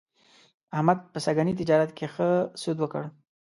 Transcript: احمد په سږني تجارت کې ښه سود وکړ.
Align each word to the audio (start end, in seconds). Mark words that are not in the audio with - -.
احمد 0.75 0.97
په 1.13 1.19
سږني 1.25 1.53
تجارت 1.59 1.91
کې 1.97 2.05
ښه 2.13 2.29
سود 2.61 2.77
وکړ. 2.79 3.03